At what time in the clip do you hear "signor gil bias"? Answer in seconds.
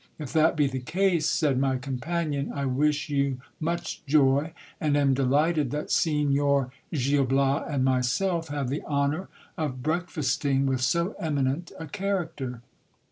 5.91-7.67